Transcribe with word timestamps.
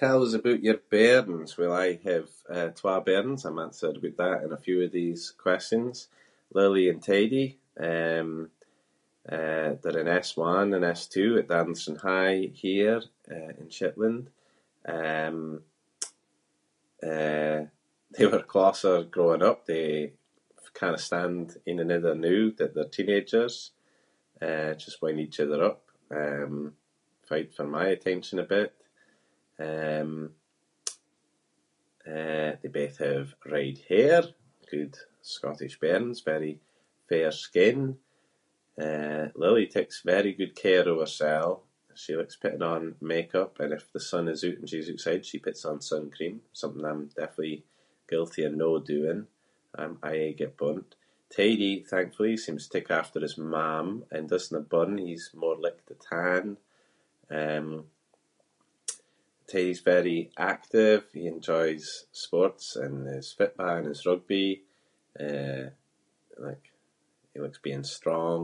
Tell 0.00 0.22
us 0.24 0.32
aboot 0.38 0.62
your 0.68 0.80
bairns. 0.94 1.50
Well 1.58 1.72
I 1.84 1.88
have, 2.10 2.28
eh, 2.56 2.68
twa 2.80 2.94
bairns. 3.08 3.42
I 3.46 3.50
answered 3.66 3.96
aboot 3.98 4.16
that 4.22 4.42
in 4.44 4.52
a 4.52 4.56
few 4.66 4.78
of 4.84 4.92
these 4.98 5.22
questions. 5.44 5.96
Lily 6.58 6.84
and 6.92 7.02
Teddy. 7.08 7.46
Um, 7.88 8.30
eh, 9.34 9.70
they’re 9.80 10.00
in 10.02 10.08
S 10.08 10.30
one 10.52 10.70
and 10.76 10.84
S 10.98 11.02
two 11.14 11.30
at 11.40 11.50
Anderson 11.60 11.96
High 12.06 12.40
here 12.64 13.00
in 13.60 13.66
Shetland. 13.76 14.24
Um, 14.96 15.38
eh, 17.12 17.60
they 18.14 18.26
were 18.32 18.42
closer 18.52 18.96
growing 19.16 19.42
up- 19.50 19.64
they 19.72 19.90
cannae 20.78 20.98
stand 21.08 21.46
ain 21.68 21.80
another 21.84 22.14
noo 22.22 22.44
that 22.58 22.70
they’re 22.74 22.90
teenagers. 22.96 23.56
Eh, 24.46 24.72
just 24.84 25.02
wind 25.02 25.20
each 25.24 25.38
other 25.44 25.60
up- 25.70 25.92
um, 26.20 26.56
fight 27.28 27.50
for 27.56 27.64
my 27.76 27.86
attention 27.96 28.38
a 28.40 28.46
bit. 28.56 28.72
Um, 29.68 30.12
eh, 32.14 32.52
they 32.60 32.68
both 32.80 32.96
have 33.06 33.26
red 33.56 33.76
hair- 33.90 34.32
good 34.70 34.94
Scottish 35.32 35.76
bairns, 35.82 36.18
very 36.32 36.52
fair 37.08 37.30
skin. 37.44 37.80
Eh, 38.86 39.26
Lily 39.42 39.66
takes 39.76 40.00
very 40.14 40.32
good 40.40 40.54
care 40.64 40.86
of 40.90 40.96
hersel. 41.00 41.50
She 42.02 42.12
likes 42.16 42.36
putting 42.42 42.62
on 42.72 42.82
make-up 43.12 43.52
and 43.62 43.72
if 43.78 43.84
the 43.94 44.00
sun 44.10 44.26
is 44.32 44.42
oot 44.46 44.58
and 44.60 44.68
she’s 44.70 44.88
ootside, 44.92 45.26
puts 45.44 45.62
on 45.70 45.82
sun 45.90 46.04
cream, 46.14 46.36
something 46.60 46.84
I’m 46.88 47.08
definitely 47.20 47.56
guilty 48.12 48.42
of 48.46 48.54
no 48.64 48.72
doing. 48.94 49.22
Um, 49.78 49.92
I 50.02 50.12
aie 50.22 50.32
get 50.42 50.56
burnt. 50.62 50.92
Teddy, 51.36 51.74
thankfully, 51.92 52.34
seems 52.36 52.62
to 52.64 52.70
take 52.74 52.90
after 53.00 53.20
his 53.20 53.36
mam 53.52 53.88
and 54.14 54.24
doesnae 54.30 54.64
burn, 54.72 54.94
he’s 55.06 55.34
more 55.42 55.56
likely 55.64 55.86
to 55.94 55.94
tan. 56.08 56.46
Um, 57.40 57.68
Teddy’s 59.50 59.80
very 59.94 60.20
active. 60.52 61.00
He 61.16 61.24
enjoys 61.26 62.06
sports 62.24 62.66
and 62.84 62.94
his 63.14 63.28
footba’ 63.36 63.68
and 63.78 63.86
his 63.92 64.02
rugby. 64.08 64.46
Eh, 65.26 65.66
like- 66.44 66.72
he 67.32 67.36
likes 67.44 67.58
being 67.68 67.84
strong. 67.98 68.42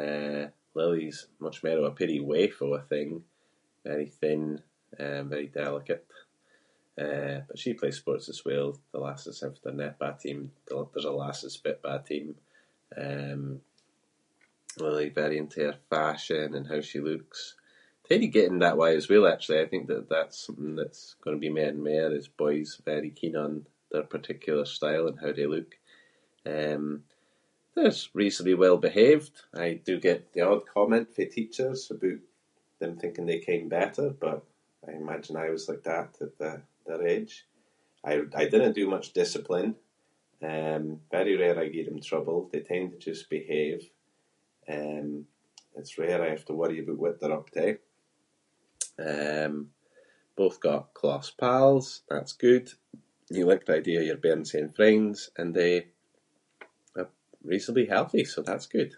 Eh, 0.00 0.44
Lily’s 0.78 1.20
much 1.44 1.62
mair 1.64 1.78
of 1.80 1.84
a 1.84 1.90
peerie 1.98 2.24
waif 2.32 2.56
of 2.64 2.72
a 2.72 2.80
thing- 2.92 3.24
very 3.88 4.06
thin, 4.20 4.42
um, 5.04 5.24
very 5.34 5.48
delicate, 5.62 6.06
eh, 7.04 7.38
but 7.46 7.58
she 7.60 7.74
plays 7.80 7.98
sports 8.02 8.28
as 8.34 8.40
well. 8.48 8.68
The 8.92 9.00
lassies 9.04 9.40
have 9.42 9.56
their 9.60 9.74
netba’ 9.80 10.10
team. 10.22 10.40
There- 10.66 10.88
there’s 10.92 11.04
a 11.04 11.10
lassies’ 11.22 11.56
footba’ 11.62 11.94
team. 12.10 12.28
Um, 13.04 13.42
Lily 14.84 15.10
very 15.22 15.36
into 15.42 15.60
her 15.66 15.78
fashion 15.92 16.48
and 16.56 16.64
how 16.70 16.80
she 16.88 17.00
looks- 17.10 17.52
Teddy 18.06 18.28
getting 18.36 18.60
that 18.62 18.78
way 18.82 18.92
as 19.00 19.10
well 19.10 19.26
actually. 19.26 19.60
I 19.62 19.68
think 19.70 19.84
that 19.88 20.08
that’s 20.12 20.38
something 20.44 20.76
gonna 21.22 21.38
be 21.46 21.50
mair 21.58 21.68
and 21.72 21.84
mair 21.90 22.08
is 22.20 22.28
boys 22.44 22.70
very 22.92 23.10
keen 23.18 23.36
on 23.44 23.52
their 23.90 24.04
particular 24.16 24.64
style 24.76 25.06
and 25.08 25.18
how 25.22 25.32
they 25.36 25.46
look. 25.54 25.70
Um, 26.54 26.86
they’re 27.74 27.88
s- 28.00 28.14
reasonably 28.22 28.54
well-behaved. 28.64 29.36
I 29.54 29.68
do 29.88 29.94
get 30.08 30.20
the 30.34 30.42
odd 30.50 30.64
comment 30.76 31.08
fae 31.14 31.24
teachers 31.36 31.80
aboot 31.92 32.22
them 32.80 32.94
thinking 32.98 33.24
they 33.24 33.38
ken 33.46 33.68
better 33.78 34.08
but 34.26 34.42
I 34.88 34.92
imagine 35.02 35.36
I 35.44 35.48
was 35.56 35.68
like 35.70 35.82
that 35.90 36.12
at 36.26 36.34
that- 36.42 36.66
their 36.86 37.04
age. 37.14 37.34
I 38.02 38.12
w- 38.16 38.30
I 38.34 38.42
dinna 38.50 38.74
do 38.80 38.88
much 38.96 39.08
discipline. 39.22 39.72
Um, 40.52 40.84
very 41.16 41.34
rare 41.40 41.58
I 41.62 41.70
gie 41.72 41.84
them 41.88 42.00
trouble, 42.10 42.38
they 42.50 42.60
tend 42.70 42.88
to 42.92 42.98
just 43.08 43.30
behave. 43.38 43.80
Um, 44.68 44.76
it’s 44.76 44.80
rare 44.80 44.80
I 44.80 45.00
have 45.00 45.00
to 45.00 45.06
worry 45.06 45.20
aboot 45.20 45.20
what 45.20 45.20
they’re 45.20 45.20
up 45.22 45.24
to. 45.24 45.26
Eh, 45.26 45.56
both 50.34 50.58
got 50.66 50.94
class 51.00 51.26
pals. 51.42 51.86
That’s 52.12 52.32
good. 52.44 52.64
You 53.36 53.44
like 53.50 53.64
the 53.66 53.76
idea 53.80 53.98
of 54.00 54.06
your 54.10 54.22
bairns 54.24 54.52
haeing 54.52 54.70
friends. 54.78 55.18
And 55.38 55.48
they 55.58 55.76
are 56.98 57.08
reasonably 57.50 57.84
healthy 57.94 58.22
so 58.32 58.38
that’s 58.48 58.66
good. 58.76 58.92